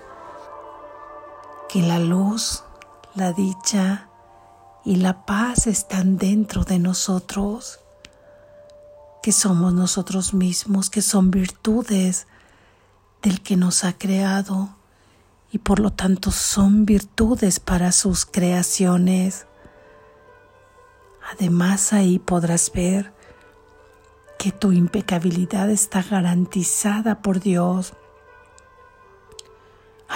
que 1.70 1.84
la 1.84 2.00
luz, 2.00 2.64
la 3.14 3.32
dicha 3.32 4.10
y 4.84 4.96
la 4.96 5.26
paz 5.26 5.68
están 5.68 6.18
dentro 6.18 6.64
de 6.64 6.80
nosotros, 6.80 7.80
que 9.22 9.32
somos 9.32 9.74
nosotros 9.74 10.34
mismos, 10.34 10.90
que 10.90 11.04
son 11.04 11.30
virtudes 11.30 12.26
del 13.22 13.42
que 13.42 13.56
nos 13.56 13.84
ha 13.84 13.94
creado 13.94 14.70
y 15.52 15.60
por 15.60 15.80
lo 15.80 15.92
tanto 15.92 16.32
son 16.32 16.86
virtudes 16.86 17.60
para 17.60 17.92
sus 17.92 18.26
creaciones. 18.26 19.46
Además 21.32 21.94
ahí 21.94 22.18
podrás 22.18 22.72
ver 22.74 23.14
que 24.40 24.52
tu 24.52 24.72
impecabilidad 24.72 25.70
está 25.70 26.02
garantizada 26.02 27.22
por 27.22 27.40
Dios 27.40 27.94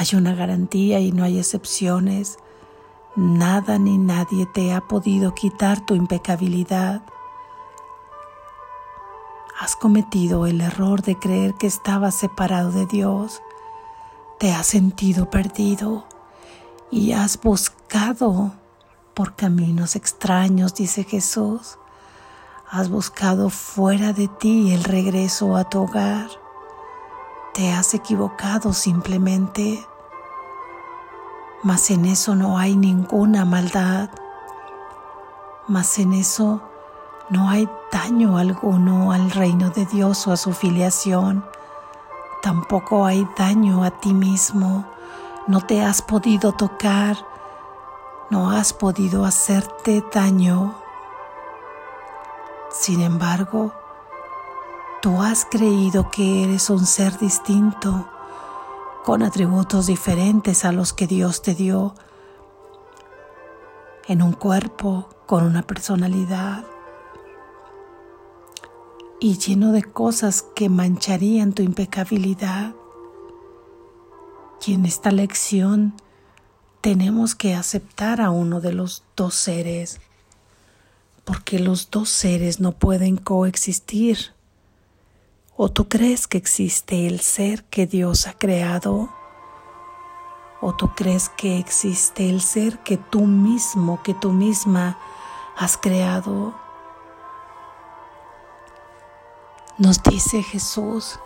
hay 0.04 0.18
una 0.18 0.36
garantía 0.36 1.00
y 1.00 1.12
no 1.12 1.24
hay 1.24 1.40
excepciones. 1.40 2.38
Nada 3.16 3.80
ni 3.80 3.98
nadie 3.98 4.46
te 4.54 4.74
ha 4.74 4.82
podido 4.82 5.34
quitar 5.34 5.86
tu 5.86 5.96
impecabilidad. 5.96 7.04
Has 9.60 9.76
cometido 9.76 10.46
el 10.46 10.60
error 10.60 11.04
de 11.04 11.18
creer 11.18 11.54
que 11.54 11.68
estabas 11.68 12.16
separado 12.16 12.72
de 12.72 12.86
Dios. 12.86 13.42
Te 14.40 14.52
has 14.52 14.68
sentido 14.68 15.30
perdido 15.30 16.06
y 16.92 17.14
has 17.14 17.40
buscado 17.40 18.54
por 19.14 19.36
caminos 19.36 19.96
extraños, 19.96 20.76
dice 20.76 21.06
Jesús. 21.06 21.78
Has 22.70 22.90
buscado 22.90 23.50
fuera 23.50 24.12
de 24.12 24.28
ti 24.28 24.74
el 24.74 24.84
regreso 24.84 25.56
a 25.56 25.70
tu 25.70 25.84
hogar. 25.84 26.28
Te 27.54 27.72
has 27.72 27.94
equivocado 27.94 28.74
simplemente, 28.74 29.86
mas 31.64 31.90
en 31.90 32.06
eso 32.06 32.36
no 32.36 32.58
hay 32.58 32.76
ninguna 32.76 33.46
maldad, 33.46 34.10
mas 35.68 35.98
en 35.98 36.14
eso 36.14 36.62
no 37.30 37.50
hay 37.50 37.70
daño 37.92 38.38
alguno 38.38 39.12
al 39.12 39.32
reino 39.32 39.70
de 39.70 39.86
Dios 39.86 40.28
o 40.28 40.32
a 40.32 40.38
su 40.38 40.54
filiación. 40.54 41.46
Tampoco 42.42 43.06
hay 43.06 43.28
daño 43.38 43.84
a 43.84 43.92
ti 43.92 44.14
mismo. 44.14 44.86
No 45.48 45.62
te 45.62 45.82
has 45.84 46.02
podido 46.02 46.52
tocar, 46.52 47.18
no 48.30 48.52
has 48.52 48.74
podido 48.74 49.26
hacerte 49.26 50.04
daño. 50.14 50.76
Sin 52.70 53.02
embargo, 53.02 53.72
Tú 55.04 55.22
has 55.22 55.44
creído 55.44 56.10
que 56.10 56.46
eres 56.46 56.70
un 56.70 56.86
ser 56.86 57.18
distinto, 57.18 58.08
con 59.04 59.22
atributos 59.22 59.88
diferentes 59.88 60.66
a 60.66 60.72
los 60.72 60.94
que 60.94 61.08
Dios 61.08 61.42
te 61.42 61.54
dio, 61.54 61.96
en 64.08 64.22
un 64.22 64.34
cuerpo, 64.34 65.10
con 65.26 65.44
una 65.46 65.62
personalidad 65.62 66.66
y 69.20 69.38
lleno 69.38 69.72
de 69.72 69.84
cosas 69.84 70.46
que 70.54 70.68
mancharían 70.68 71.54
tu 71.54 71.64
impecabilidad. 71.64 72.74
Y 74.66 74.74
en 74.74 74.86
esta 74.86 75.12
lección 75.12 75.94
tenemos 76.82 77.34
que 77.34 77.56
aceptar 77.56 78.20
a 78.20 78.32
uno 78.32 78.60
de 78.60 78.74
los 78.74 79.04
dos 79.16 79.36
seres, 79.36 80.02
porque 81.24 81.60
los 81.60 81.90
dos 81.90 82.10
seres 82.10 82.60
no 82.60 82.74
pueden 82.74 83.16
coexistir. 83.16 84.34
¿O 85.56 85.70
tú 85.70 85.88
crees 85.88 86.28
que 86.28 86.40
existe 86.40 87.06
el 87.06 87.20
ser 87.20 87.64
que 87.66 87.86
Dios 87.86 88.26
ha 88.26 88.34
creado? 88.34 89.14
¿O 90.62 90.74
tú 90.74 90.96
crees 90.96 91.30
que 91.30 91.60
existe 91.60 92.28
el 92.28 92.42
ser 92.42 92.80
que 92.80 92.98
tú 92.98 93.28
mismo, 93.28 94.02
que 94.02 94.16
tú 94.16 94.32
misma 94.32 94.98
has 95.56 95.78
creado? 95.78 96.56
Nos 99.78 100.02
dice 100.02 100.42
Jesús 100.42 101.20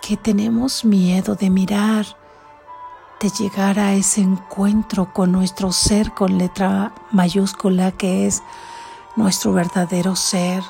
que 0.00 0.16
tenemos 0.16 0.84
miedo 0.84 1.34
de 1.34 1.50
mirar, 1.50 2.06
de 3.20 3.28
llegar 3.30 3.80
a 3.80 3.94
ese 3.94 4.20
encuentro 4.20 5.12
con 5.12 5.32
nuestro 5.32 5.72
ser 5.72 6.14
con 6.14 6.38
letra 6.38 6.94
mayúscula 7.10 7.90
que 7.90 8.28
es 8.28 8.44
nuestro 9.16 9.52
verdadero 9.52 10.14
ser 10.14 10.62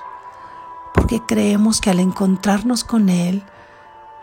porque 0.94 1.20
creemos 1.26 1.80
que 1.80 1.90
al 1.90 2.00
encontrarnos 2.00 2.84
con 2.84 3.08
Él, 3.08 3.42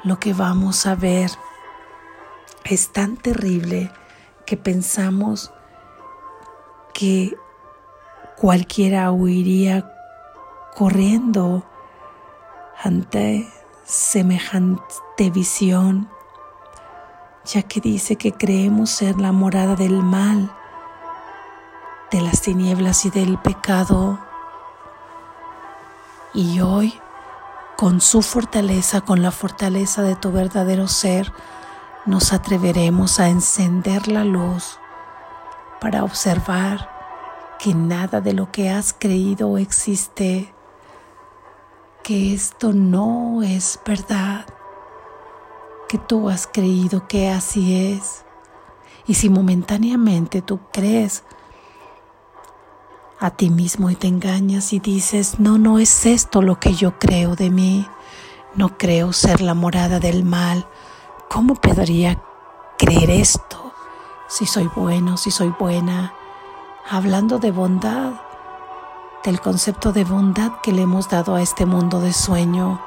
lo 0.03 0.19
que 0.19 0.34
vamos 0.34 0.86
a 0.86 0.95
ver 0.95 1.32
es 2.63 2.89
tan 2.89 3.17
terrible 3.17 3.91
que 4.45 4.58
pensamos 4.58 5.51
que 6.93 7.36
cualquiera 8.38 9.12
huiría 9.12 9.91
corriendo 10.75 11.65
ante 12.84 13.47
semejante 13.86 15.30
visión, 15.34 16.10
ya 17.45 17.63
que 17.63 17.80
dice 17.82 18.17
que 18.17 18.34
creemos 18.34 18.89
ser 18.89 19.17
la 19.19 19.32
morada 19.32 19.75
del 19.75 20.03
mal, 20.03 20.51
de 22.12 22.21
las 22.21 22.41
tinieblas 22.41 23.06
y 23.06 23.10
del 23.10 23.38
pecado 23.39 24.27
y 26.38 26.62
hoy, 26.62 26.93
con 27.78 28.00
su 28.00 28.21
fortaleza, 28.21 29.02
con 29.02 29.23
la 29.23 29.32
fortaleza 29.32 30.04
de 30.04 30.15
tu 30.15 30.32
verdadero 30.32 30.88
ser, 30.88 31.34
nos 32.06 32.32
atreveremos 32.32 33.19
a 33.19 33.30
encender 33.30 34.08
la 34.08 34.23
luz 34.23 34.78
para 35.82 36.04
observar 36.04 36.91
que 37.58 37.73
nada 37.73 38.21
de 38.21 38.34
lo 38.34 38.52
que 38.52 38.69
has 38.69 38.93
creído 38.93 39.58
existe, 39.58 40.54
que 42.04 42.36
esto 42.36 42.71
no 42.71 43.41
es 43.41 43.80
verdad, 43.84 44.45
que 45.89 45.97
tú 45.97 46.30
has 46.30 46.45
creído 46.45 47.08
que 47.08 47.32
así 47.32 47.93
es. 47.93 48.26
Y 49.08 49.15
si 49.15 49.32
momentáneamente 49.32 50.43
tú 50.43 50.60
crees 50.71 51.23
a 53.19 53.32
ti 53.32 53.49
mismo 53.49 53.89
y 53.89 53.95
te 53.95 54.08
engañas 54.08 54.73
y 54.73 54.80
dices, 54.80 55.39
no, 55.39 55.58
no 55.58 55.80
es 55.80 56.06
esto 56.06 56.41
lo 56.41 56.60
que 56.60 56.73
yo 56.73 56.99
creo 56.99 57.36
de 57.36 57.49
mí, 57.49 57.88
no 58.56 58.77
creo 58.77 59.12
ser 59.13 59.41
la 59.41 59.53
morada 59.53 59.99
del 59.99 60.23
mal, 60.23 60.67
¿cómo 61.30 61.56
podría 61.56 62.21
creer 62.77 63.10
esto 63.10 63.73
si 64.27 64.45
soy 64.45 64.69
bueno, 64.75 65.17
si 65.17 65.32
soy 65.32 65.53
buena? 65.60 66.13
Hablando 66.89 67.39
de 67.39 67.51
bondad, 67.51 68.13
del 69.23 69.41
concepto 69.41 69.91
de 69.91 70.03
bondad 70.03 70.62
que 70.62 70.71
le 70.71 70.84
hemos 70.84 71.10
dado 71.10 71.36
a 71.36 71.41
este 71.41 71.65
mundo 71.65 71.99
de 71.99 72.13
sueño, 72.13 72.80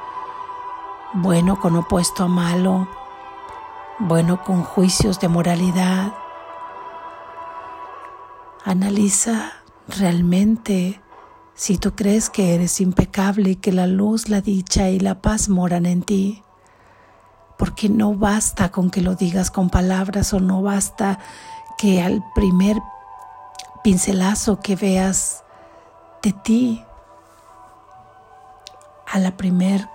bueno 1.13 1.59
con 1.59 1.77
opuesto 1.77 2.25
a 2.25 2.29
malo, 2.29 2.89
bueno 3.99 4.43
con 4.45 4.63
juicios 4.63 5.19
de 5.19 5.29
moralidad. 5.29 6.15
Analiza 8.65 9.60
Realmente, 9.99 11.01
si 11.55 11.77
tú 11.77 11.95
crees 11.95 12.31
que 12.31 12.55
eres 12.55 12.81
impecable 12.81 13.51
y 13.51 13.57
que 13.57 13.73
la 13.73 13.87
luz, 13.87 14.29
la 14.29 14.41
dicha 14.41 14.89
y 14.89 15.01
la 15.01 15.21
paz 15.21 15.49
moran 15.49 15.85
en 15.85 16.03
ti, 16.03 16.43
porque 17.59 17.89
no 17.89 18.15
basta 18.15 18.71
con 18.71 18.91
que 18.91 19.01
lo 19.01 19.17
digas 19.17 19.51
con 19.51 19.69
palabras 19.69 20.33
o 20.33 20.41
no 20.41 20.63
basta 20.63 21.19
que 21.77 22.03
al 22.03 22.25
primer 22.35 22.79
pincelazo 23.83 24.61
que 24.61 24.77
veas 24.77 25.45
de 26.23 26.33
ti, 26.33 26.85
a 29.07 29.19
la 29.19 29.37
primer 29.37 29.89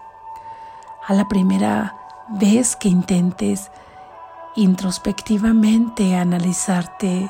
a 1.08 1.14
la 1.14 1.28
primera 1.28 1.96
vez 2.30 2.76
que 2.76 2.90
intentes 2.90 3.72
introspectivamente 4.56 6.16
analizarte 6.16 7.30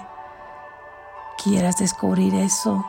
quieras 1.45 1.77
descubrir 1.77 2.33
eso. 2.33 2.83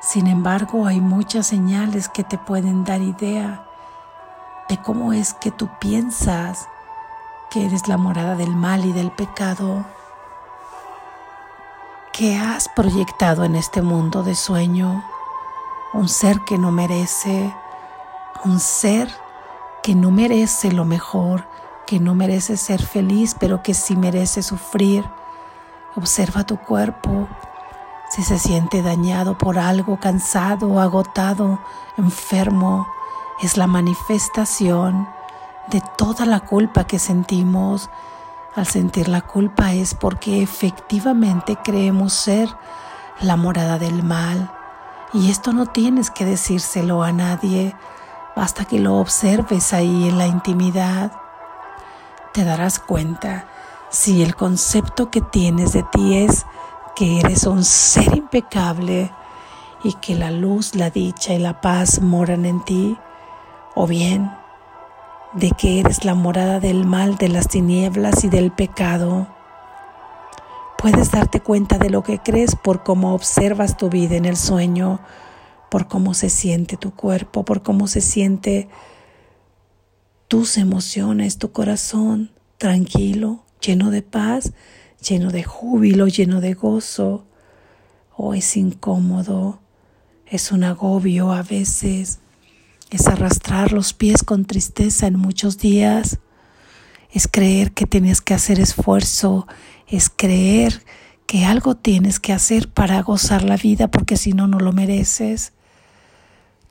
Sin 0.00 0.26
embargo, 0.26 0.84
hay 0.84 1.00
muchas 1.00 1.46
señales 1.46 2.08
que 2.08 2.24
te 2.24 2.38
pueden 2.38 2.82
dar 2.82 3.00
idea 3.00 3.64
de 4.68 4.78
cómo 4.78 5.12
es 5.12 5.32
que 5.32 5.52
tú 5.52 5.68
piensas 5.78 6.68
que 7.50 7.64
eres 7.64 7.86
la 7.86 7.96
morada 7.96 8.34
del 8.34 8.56
mal 8.56 8.84
y 8.84 8.90
del 8.90 9.12
pecado, 9.12 9.86
que 12.12 12.36
has 12.36 12.68
proyectado 12.68 13.44
en 13.44 13.54
este 13.54 13.80
mundo 13.80 14.24
de 14.24 14.34
sueño, 14.34 15.04
un 15.92 16.08
ser 16.08 16.40
que 16.40 16.58
no 16.58 16.72
merece, 16.72 17.54
un 18.44 18.58
ser 18.58 19.08
que 19.84 19.94
no 19.94 20.10
merece 20.10 20.72
lo 20.72 20.84
mejor, 20.84 21.46
que 21.86 22.00
no 22.00 22.16
merece 22.16 22.56
ser 22.56 22.82
feliz, 22.82 23.36
pero 23.38 23.62
que 23.62 23.72
sí 23.72 23.94
merece 23.94 24.42
sufrir. 24.42 25.04
Observa 25.94 26.42
tu 26.42 26.56
cuerpo, 26.56 27.28
si 28.14 28.22
se 28.22 28.38
siente 28.38 28.80
dañado 28.80 29.36
por 29.36 29.58
algo, 29.58 29.98
cansado, 29.98 30.78
agotado, 30.78 31.58
enfermo, 31.98 32.86
es 33.42 33.56
la 33.56 33.66
manifestación 33.66 35.08
de 35.66 35.82
toda 35.98 36.24
la 36.24 36.38
culpa 36.38 36.86
que 36.86 37.00
sentimos. 37.00 37.90
Al 38.54 38.68
sentir 38.68 39.08
la 39.08 39.20
culpa 39.20 39.72
es 39.72 39.96
porque 39.96 40.44
efectivamente 40.44 41.56
creemos 41.56 42.12
ser 42.12 42.48
la 43.20 43.34
morada 43.34 43.80
del 43.80 44.04
mal. 44.04 44.48
Y 45.12 45.32
esto 45.32 45.52
no 45.52 45.66
tienes 45.66 46.10
que 46.10 46.24
decírselo 46.24 47.02
a 47.02 47.10
nadie, 47.10 47.74
basta 48.36 48.64
que 48.64 48.78
lo 48.78 48.94
observes 48.98 49.72
ahí 49.72 50.08
en 50.08 50.18
la 50.18 50.28
intimidad. 50.28 51.10
Te 52.32 52.44
darás 52.44 52.78
cuenta 52.78 53.46
si 53.90 54.22
el 54.22 54.36
concepto 54.36 55.10
que 55.10 55.20
tienes 55.20 55.72
de 55.72 55.82
ti 55.82 56.18
es 56.18 56.46
que 56.94 57.20
eres 57.20 57.44
un 57.44 57.64
ser 57.64 58.16
impecable 58.16 59.10
y 59.82 59.92
que 59.94 60.14
la 60.14 60.30
luz, 60.30 60.74
la 60.74 60.90
dicha 60.90 61.34
y 61.34 61.38
la 61.38 61.60
paz 61.60 62.00
moran 62.00 62.46
en 62.46 62.64
ti, 62.64 62.96
o 63.74 63.86
bien 63.86 64.30
de 65.34 65.50
que 65.50 65.80
eres 65.80 66.04
la 66.04 66.14
morada 66.14 66.60
del 66.60 66.84
mal, 66.86 67.16
de 67.16 67.28
las 67.28 67.48
tinieblas 67.48 68.24
y 68.24 68.28
del 68.28 68.52
pecado. 68.52 69.26
Puedes 70.78 71.10
darte 71.10 71.40
cuenta 71.40 71.78
de 71.78 71.90
lo 71.90 72.02
que 72.02 72.18
crees 72.18 72.54
por 72.54 72.84
cómo 72.84 73.14
observas 73.14 73.76
tu 73.76 73.90
vida 73.90 74.16
en 74.16 74.24
el 74.26 74.36
sueño, 74.36 75.00
por 75.70 75.88
cómo 75.88 76.14
se 76.14 76.30
siente 76.30 76.76
tu 76.76 76.94
cuerpo, 76.94 77.44
por 77.44 77.62
cómo 77.62 77.88
se 77.88 78.00
siente 78.00 78.68
tus 80.28 80.56
emociones, 80.56 81.38
tu 81.38 81.52
corazón 81.52 82.30
tranquilo, 82.58 83.44
lleno 83.60 83.90
de 83.90 84.02
paz, 84.02 84.52
lleno 85.08 85.30
de 85.30 85.44
júbilo, 85.44 86.08
lleno 86.08 86.40
de 86.40 86.54
gozo. 86.54 87.26
O 88.16 88.28
oh, 88.28 88.34
es 88.34 88.56
incómodo, 88.56 89.60
es 90.26 90.52
un 90.52 90.64
agobio 90.64 91.32
a 91.32 91.42
veces, 91.42 92.20
es 92.90 93.08
arrastrar 93.08 93.72
los 93.72 93.92
pies 93.92 94.22
con 94.22 94.44
tristeza 94.44 95.08
en 95.08 95.18
muchos 95.18 95.58
días, 95.58 96.20
es 97.10 97.26
creer 97.26 97.72
que 97.72 97.86
tienes 97.86 98.20
que 98.20 98.34
hacer 98.34 98.60
esfuerzo, 98.60 99.48
es 99.88 100.10
creer 100.14 100.82
que 101.26 101.44
algo 101.44 101.74
tienes 101.76 102.20
que 102.20 102.32
hacer 102.32 102.68
para 102.68 103.02
gozar 103.02 103.42
la 103.42 103.56
vida 103.56 103.88
porque 103.88 104.16
si 104.16 104.32
no, 104.32 104.46
no 104.46 104.60
lo 104.60 104.72
mereces. 104.72 105.52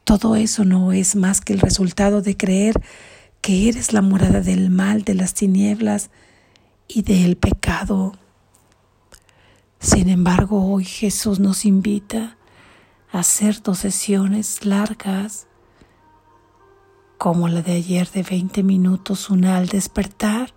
Todo 0.06 0.36
eso 0.36 0.64
no 0.64 0.94
es 0.94 1.16
más 1.16 1.42
que 1.42 1.54
el 1.54 1.60
resultado 1.60 2.22
de 2.22 2.38
creer 2.38 2.82
que 3.42 3.68
eres 3.68 3.92
la 3.92 4.02
morada 4.02 4.40
del 4.40 4.70
mal, 4.70 5.04
de 5.04 5.16
las 5.16 5.34
tinieblas 5.34 6.10
y 6.88 7.02
del 7.02 7.36
pecado. 7.36 8.14
Sin 9.84 10.08
embargo, 10.08 10.66
hoy 10.66 10.86
Jesús 10.86 11.42
nos 11.42 11.66
invita 11.66 12.38
a 13.12 13.20
hacer 13.20 13.62
dos 13.62 13.80
sesiones 13.80 14.66
largas 14.66 15.48
como 17.18 17.50
la 17.50 17.62
de 17.62 17.74
ayer 17.74 18.10
de 18.10 18.24
20 18.24 18.64
minutos, 18.64 19.30
una 19.30 19.58
al 19.58 19.68
despertar 19.68 20.54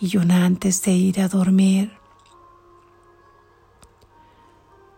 y 0.00 0.16
una 0.16 0.44
antes 0.46 0.82
de 0.82 0.90
ir 0.90 1.20
a 1.20 1.28
dormir. 1.28 1.92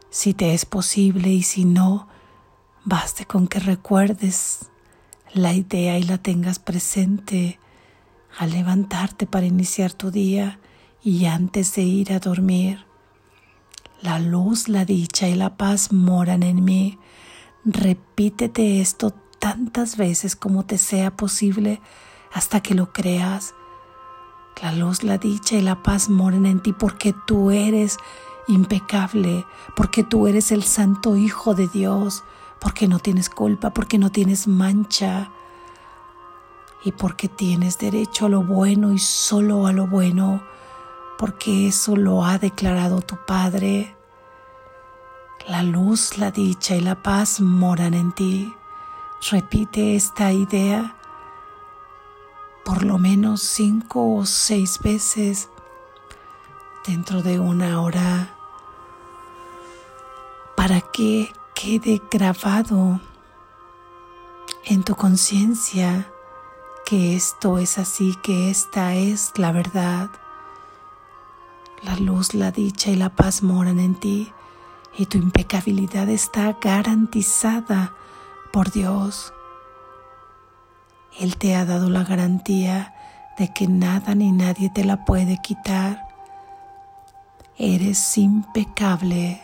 Si 0.09 0.33
te 0.33 0.55
es 0.55 0.65
posible 0.65 1.29
y 1.29 1.43
si 1.43 1.67
no, 1.67 2.09
baste 2.87 3.27
con 3.27 3.49
que 3.49 3.61
recuerdes 3.61 4.71
la 5.35 5.53
idea 5.53 5.99
y 5.99 6.05
la 6.05 6.17
tengas 6.17 6.59
presente 6.59 7.61
al 8.39 8.53
levantarte 8.53 9.27
para 9.27 9.45
iniciar 9.45 9.93
tu 9.93 10.11
día 10.11 10.59
y 11.03 11.27
antes 11.27 11.75
de 11.75 11.83
ir 11.83 12.15
a 12.15 12.19
dormir. 12.19 12.86
La 14.03 14.19
luz, 14.19 14.69
la 14.69 14.85
dicha 14.85 15.29
y 15.29 15.35
la 15.35 15.57
paz 15.57 15.93
moran 15.93 16.43
en 16.43 16.65
mí. 16.65 16.99
Repítete 17.65 18.81
esto 18.81 19.13
tantas 19.39 19.97
veces 19.97 20.37
como 20.37 20.65
te 20.65 20.79
sea 20.79 21.17
posible 21.17 21.81
hasta 22.33 22.61
que 22.61 22.75
lo 22.75 22.93
creas. 22.93 23.55
La 24.63 24.73
luz, 24.73 25.03
la 25.03 25.19
dicha 25.19 25.57
y 25.57 25.63
la 25.63 25.83
paz 25.83 26.09
moren 26.09 26.47
en 26.47 26.61
ti 26.61 26.73
porque 26.73 27.15
tú 27.27 27.51
eres 27.51 27.99
impecable, 28.49 29.45
porque 29.75 30.05
tú 30.05 30.27
eres 30.27 30.53
el 30.53 30.63
santo 30.63 31.17
Hijo 31.17 31.55
de 31.55 31.69
Dios, 31.69 32.25
porque 32.61 32.89
no 32.89 32.99
tienes 32.99 33.29
culpa, 33.29 33.71
porque 33.71 33.99
no 33.99 34.11
tienes 34.11 34.47
mancha 34.47 35.31
y 36.85 36.93
porque 36.93 37.29
tienes 37.29 37.79
derecho 37.79 38.27
a 38.27 38.29
lo 38.29 38.43
bueno 38.43 38.93
y 38.93 38.99
solo 38.99 39.67
a 39.67 39.73
lo 39.73 39.87
bueno, 39.87 40.43
porque 41.19 41.69
eso 41.69 41.97
lo 41.97 42.25
ha 42.25 42.39
declarado 42.39 43.01
tu 43.01 43.17
Padre. 43.27 43.97
La 45.49 45.63
luz, 45.63 46.19
la 46.19 46.31
dicha 46.31 46.75
y 46.75 46.81
la 46.81 47.03
paz 47.03 47.41
moran 47.41 47.95
en 47.95 48.13
ti. 48.13 48.55
Repite 49.31 49.97
esta 49.97 50.33
idea 50.33 50.97
por 52.65 52.83
lo 52.83 52.99
menos 52.99 53.43
cinco 53.43 54.17
o 54.17 54.27
seis 54.27 54.81
veces 54.83 55.49
dentro 56.85 57.23
de 57.23 57.39
una 57.39 57.81
hora 57.81 58.35
para 60.57 60.81
que 60.81 61.33
quede 61.55 62.03
grabado 62.11 63.01
en 64.65 64.83
tu 64.83 64.97
conciencia 64.97 66.11
que 66.85 67.15
esto 67.15 67.59
es 67.59 67.79
así, 67.79 68.17
que 68.23 68.51
esta 68.51 68.95
es 68.95 69.33
la 69.37 69.53
verdad. 69.53 70.11
La 71.87 71.95
luz, 71.95 72.35
la 72.35 72.51
dicha 72.51 72.91
y 72.91 72.97
la 72.97 73.11
paz 73.11 73.45
moran 73.45 73.79
en 73.79 73.95
ti 73.95 74.33
y 74.99 75.07
tu 75.07 75.19
impecabilidad 75.19 76.09
está 76.09 76.57
garantizada 76.61 77.95
por 78.53 78.73
Dios. 78.73 79.33
Él 81.21 81.37
te 81.37 81.55
ha 81.55 81.65
dado 81.65 81.89
la 81.89 82.03
garantía 82.03 82.93
de 83.39 83.53
que 83.53 83.69
nada 83.69 84.17
ni 84.17 84.33
nadie 84.33 84.69
te 84.69 84.83
la 84.83 85.05
puede 85.05 85.39
quitar. 85.39 86.09
Eres 87.57 88.19
impecable. 88.19 89.41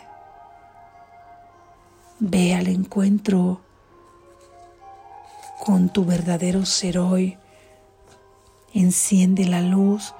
Ve 2.19 2.55
al 2.55 2.67
encuentro 2.67 3.61
con 5.63 5.87
tu 5.87 6.03
verdadero 6.03 6.65
ser 6.65 6.99
hoy. 6.99 7.37
Enciende 8.73 9.45
la 9.45 9.61
luz 9.61 10.13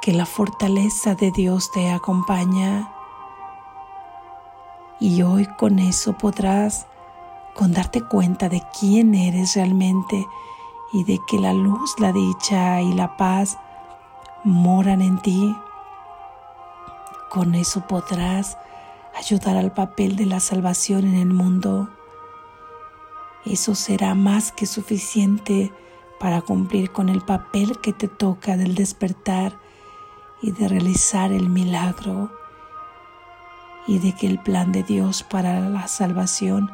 que 0.00 0.12
la 0.12 0.24
fortaleza 0.24 1.14
de 1.14 1.30
Dios 1.30 1.70
te 1.70 1.90
acompaña. 1.90 2.90
Y 4.98 5.22
hoy 5.22 5.46
con 5.58 5.78
eso 5.78 6.14
podrás 6.14 6.86
con 7.54 7.72
darte 7.72 8.02
cuenta 8.02 8.48
de 8.48 8.62
quién 8.78 9.14
eres 9.14 9.54
realmente 9.56 10.26
y 10.92 11.04
de 11.04 11.20
que 11.28 11.38
la 11.38 11.52
luz, 11.52 11.94
la 11.98 12.12
dicha 12.12 12.80
y 12.80 12.92
la 12.94 13.16
paz 13.16 13.58
moran 14.44 15.02
en 15.02 15.18
ti. 15.18 15.54
Con 17.28 17.54
eso 17.54 17.86
podrás 17.86 18.56
ayudar 19.16 19.56
al 19.56 19.72
papel 19.72 20.16
de 20.16 20.26
la 20.26 20.40
salvación 20.40 21.06
en 21.06 21.16
el 21.16 21.32
mundo. 21.32 21.90
Eso 23.44 23.74
será 23.74 24.14
más 24.14 24.52
que 24.52 24.66
suficiente 24.66 25.72
para 26.18 26.42
cumplir 26.42 26.90
con 26.92 27.08
el 27.08 27.22
papel 27.22 27.80
que 27.80 27.92
te 27.92 28.08
toca 28.08 28.56
del 28.56 28.74
despertar 28.74 29.58
y 30.42 30.52
de 30.52 30.68
realizar 30.68 31.32
el 31.32 31.48
milagro 31.48 32.30
y 33.86 33.98
de 33.98 34.14
que 34.14 34.26
el 34.26 34.38
plan 34.38 34.72
de 34.72 34.82
Dios 34.82 35.22
para 35.22 35.60
la 35.60 35.88
salvación 35.88 36.70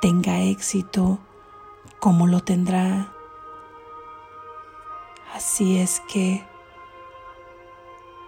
tenga 0.00 0.40
éxito 0.40 1.18
como 1.98 2.26
lo 2.26 2.40
tendrá. 2.40 3.12
Así 5.34 5.78
es 5.78 6.02
que 6.08 6.46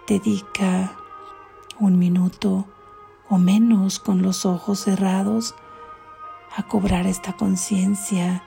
dedica 0.07 0.97
un 1.79 1.99
minuto 1.99 2.65
o 3.29 3.37
menos 3.37 3.99
con 3.99 4.21
los 4.21 4.45
ojos 4.45 4.79
cerrados 4.79 5.53
a 6.55 6.63
cobrar 6.63 7.05
esta 7.05 7.33
conciencia 7.33 8.43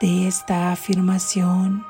de 0.00 0.28
esta 0.28 0.72
afirmación. 0.72 1.84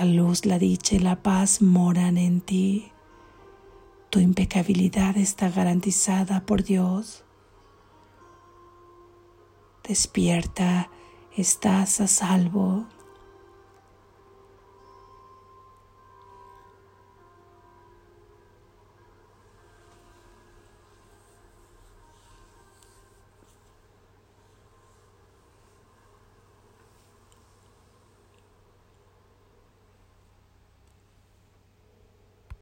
La 0.00 0.06
luz, 0.06 0.46
la 0.46 0.58
dicha 0.58 0.96
y 0.96 0.98
la 0.98 1.22
paz 1.22 1.60
moran 1.60 2.16
en 2.16 2.40
ti. 2.40 2.90
Tu 4.08 4.18
impecabilidad 4.20 5.18
está 5.18 5.50
garantizada 5.50 6.46
por 6.46 6.62
Dios. 6.64 7.22
Despierta, 9.86 10.88
estás 11.36 12.00
a 12.00 12.06
salvo. 12.06 12.86